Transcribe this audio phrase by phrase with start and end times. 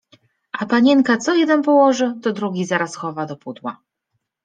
[0.51, 3.77] A panienka co jeden położy, to drugi zaraz chowa do pudła.